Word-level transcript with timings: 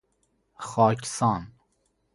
خاکسان 0.69 1.47